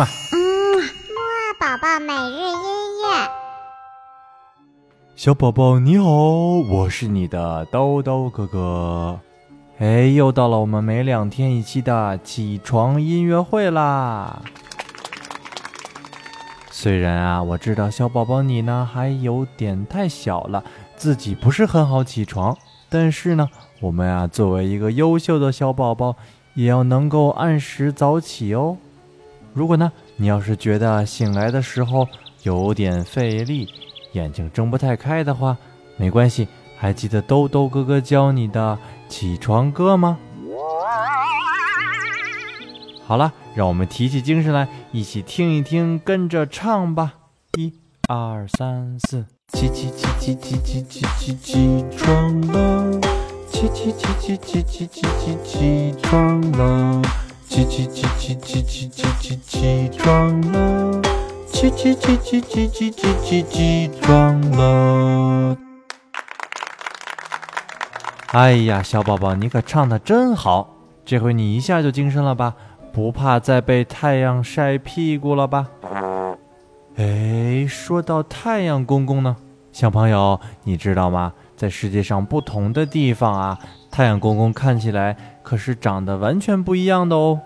[0.00, 0.06] 嘛。
[0.32, 0.38] 嗯，
[0.80, 3.30] 木二宝宝每日音乐。
[5.14, 9.20] 小宝宝你好，我是你的兜兜哥哥。
[9.78, 14.40] 哎，又到了我们每两天一期的起床音乐会啦。
[16.70, 20.64] 虽然啊，我知道小宝宝你呢还有点太小了，
[20.96, 22.56] 自己不是很好起床，
[22.88, 23.46] 但是呢，
[23.80, 26.16] 我们啊作为一个优秀的小宝宝，
[26.54, 28.78] 也要能够按时早起哦。
[29.52, 32.06] 如果呢，你要是觉得醒来的时候
[32.44, 33.68] 有点费力，
[34.12, 35.56] 眼睛睁不太开的话，
[35.96, 36.46] 没关系，
[36.78, 38.78] 还记得兜兜哥哥教你的
[39.08, 40.18] 起床歌吗？
[43.04, 47.14] 好了，让我们提起精神来，一起听一听，跟着唱吧！
[47.58, 47.72] 一、
[48.08, 53.00] 二、三、四，起起起起起起起起起床了！
[53.50, 57.02] 起起起起起起起起起床了！
[57.50, 61.02] 起起起起起起起起起床了！
[61.48, 65.56] 起起起起起起起起起床了！
[68.28, 72.54] 哎呀，小宝宝，你可唱的真好，这回你一下就精神了吧？
[72.92, 75.66] 不怕再被太阳晒屁股了吧？
[76.94, 79.36] 哎，说到太阳公公呢，
[79.72, 81.32] 小朋友，你知道吗？
[81.56, 83.58] 在世界上不同的地方啊，
[83.90, 87.40] 太阳公公看起来可是长得完全不一样的哦。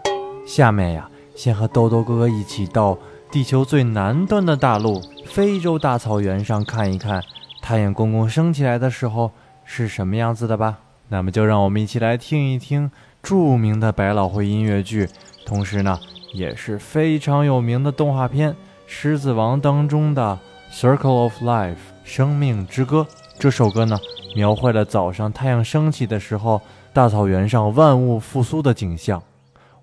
[0.46, 2.98] 下面呀，先和豆豆哥哥一起到
[3.30, 7.22] 地球最南端的大陆——非洲大草原上看一看，
[7.62, 9.30] 太阳公公升起来的时候
[9.64, 10.78] 是什么样子的吧。
[11.08, 12.90] 那么，就让我们一起来听一听
[13.22, 15.08] 著名的百老汇音乐剧，
[15.46, 15.98] 同时呢，
[16.32, 18.52] 也是非常有名的动画片
[18.86, 20.38] 《狮子王》当中的
[20.74, 21.72] 《Circle of Life》
[22.04, 23.06] 生命之歌。
[23.38, 23.98] 这首歌呢，
[24.34, 26.60] 描绘了早上太阳升起的时候，
[26.92, 29.22] 大草原上万物复苏的景象。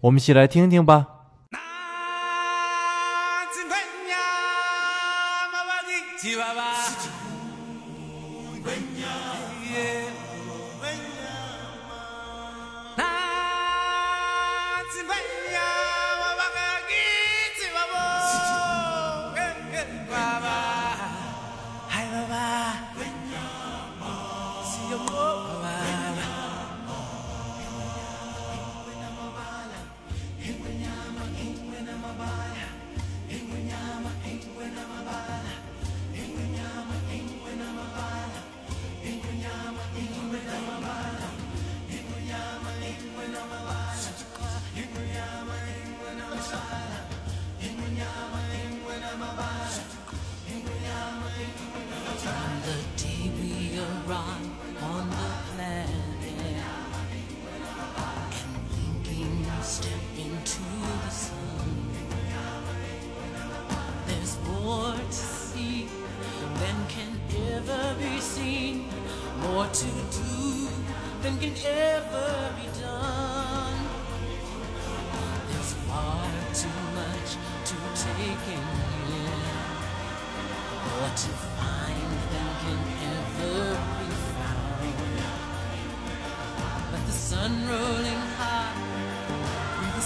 [0.01, 1.07] 我们一起来听听吧。
[24.93, 25.60] amor.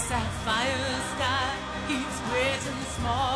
[0.08, 1.50] Sapphire sky
[1.88, 2.20] keeps
[2.68, 3.35] and small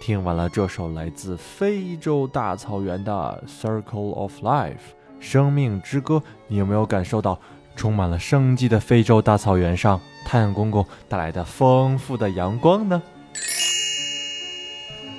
[0.00, 4.72] 听完了这首来自非洲大草原的《Circle of Life》
[5.20, 7.38] 生命之歌，你有没有感受到
[7.76, 13.02] 充满了生机的非洲大草原上太阳公公带来的丰富的阳光呢？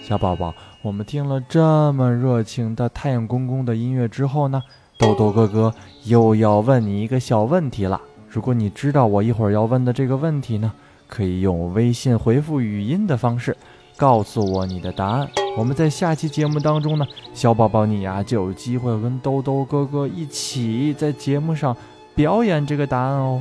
[0.03, 0.51] 小宝宝，
[0.81, 4.63] 我们听了这么热情的太阳公公的音乐之后呢，
[4.97, 5.71] 豆豆哥哥
[6.05, 8.01] 又要问你一个小问题了。
[8.27, 10.73] 如果你知道我一会儿要问的这个问题呢，
[11.07, 13.55] 可以用微信回复语音的方式
[14.01, 15.29] 告诉我你的答案。
[15.55, 17.05] 我们在下期节目当中呢，
[17.35, 21.77] 小宝宝你呀、就有机会跟兜兜哥哥一起在节目上
[22.15, 23.39] 表演这个答案哦。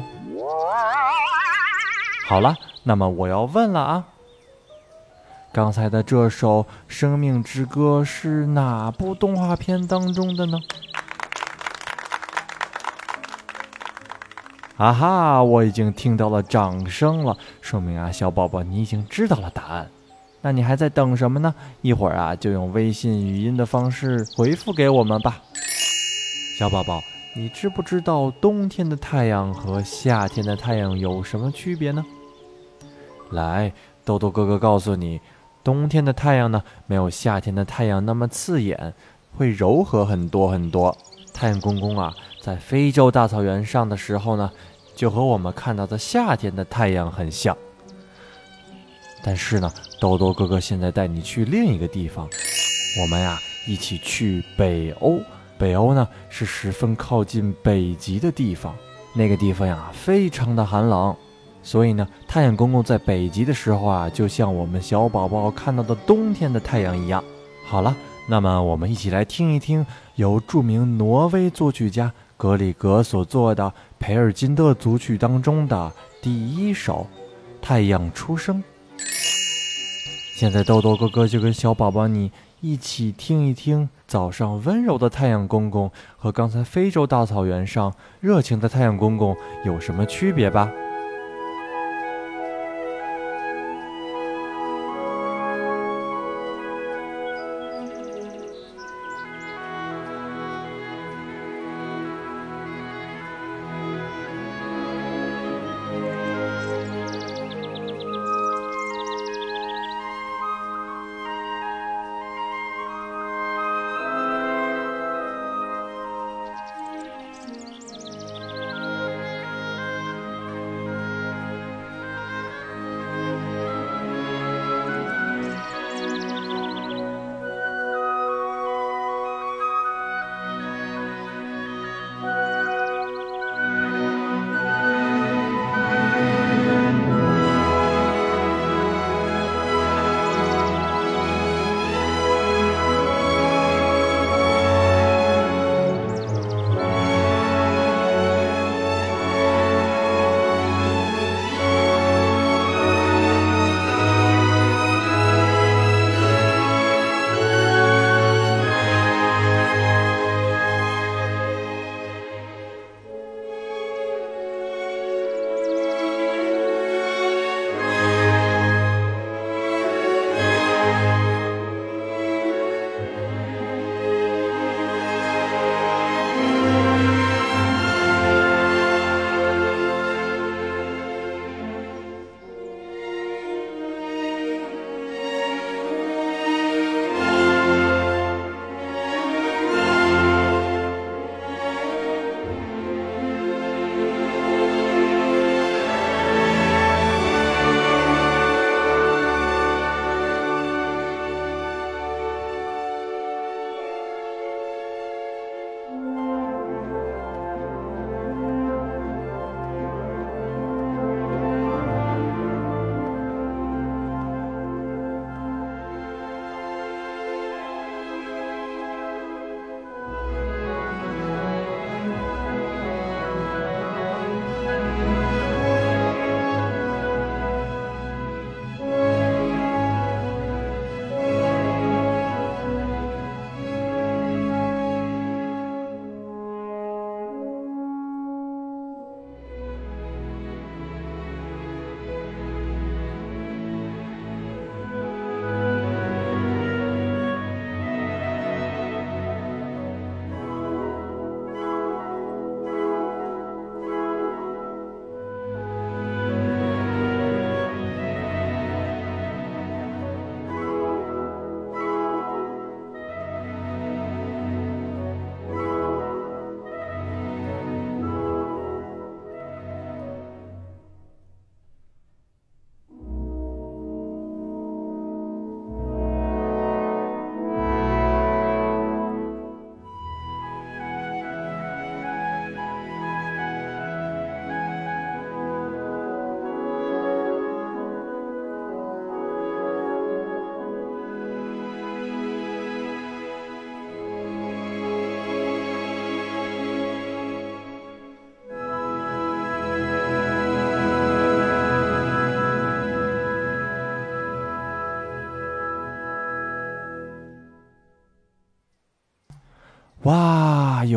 [2.27, 4.05] 好了，那么我要问了啊。
[5.51, 10.59] 刚才的这首《生命之歌》是哪部动画片当中的呢？
[14.77, 15.43] 啊哈！
[15.43, 19.91] 我已经听到了掌声了，说明啊，小宝宝你已经知道了答案。
[20.43, 21.55] 那你还在等什么呢？
[21.83, 25.43] 一会儿啊，就用微信语音的方式回复给我们吧。
[26.59, 27.01] 小宝宝，
[27.37, 32.05] 你知不知道冬天的太阳和夏天的太阳有什么区别呢？
[33.31, 33.73] 来，
[34.05, 35.21] 豆豆哥哥告诉你，
[35.63, 38.95] 冬天的太阳呢，没有夏天的太阳那么刺眼，
[39.37, 40.97] 会柔和很多很多。
[41.33, 42.13] 太阳公公啊，
[42.43, 44.51] 在非洲大草原上的时候呢，
[44.95, 47.57] 就和我们看到的夏天的太阳很像。
[49.23, 49.71] 但是呢，
[50.01, 52.29] 豆豆哥哥现在带你去另一个地方，
[53.01, 55.21] 我们呀一起去北欧。
[55.59, 58.75] 北欧呢是十分靠近北极的地方，
[59.13, 61.15] 那个地方呀非常的寒冷，
[61.63, 67.23] 所以呢，太阳公公在北极的时候啊，就像我们小宝宝看到的冬天的太阳一样。
[67.67, 67.95] 好了，
[68.27, 69.85] 那么我们一起来听一听
[70.15, 73.65] 由著名挪威作曲家格里格所作的
[73.99, 77.07] 《培尔金德组曲》当中的第一首
[77.65, 78.57] 《太阳出生》。
[80.41, 82.33] 现在豆豆哥哥就跟小宝宝你
[82.63, 90.73] 一起听一听早上温柔的太阳公公和刚才非洲大草原上热情的太阳公公有什么区别吧。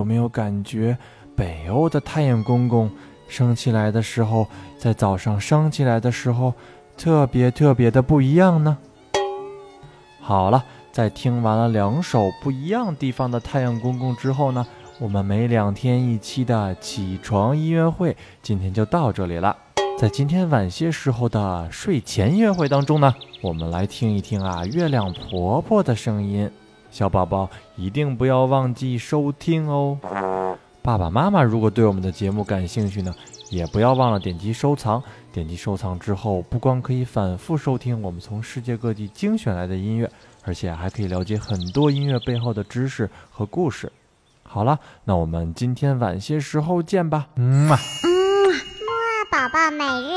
[0.03, 0.97] 有没有感觉
[1.33, 2.91] 北欧的太阳公公
[3.29, 4.45] 升起来的时候，
[4.77, 6.53] 在早上升起来的时候，
[6.97, 8.77] 特别特别的不一样呢？
[10.19, 14.67] 好了，在听完了两首不一样地方的太阳公公之后呢，
[14.99, 19.55] 我们每两天一期的起床音乐会今天就到这里了。
[19.97, 26.51] 在今天晚些时候的睡前音乐会当中呢，我们来听一听啊月亮婆婆的声音。
[26.93, 29.97] 小宝宝一定不要忘记收听哦。
[30.83, 33.11] 爸爸妈妈如果对我们的节目感兴趣呢，
[33.49, 35.01] 也不要忘了点击收藏。
[35.31, 40.07] 点击收藏之后，不光可以反复收听我们从世界各地精选来的音乐，
[40.43, 43.91] 而且还可以了解很多音乐背后的知识和故事。
[44.43, 47.29] 好了，那我们今天晚些时候见吧。
[47.37, 47.75] 嗯嘛。
[48.03, 50.12] 嗯，木啊宝宝每日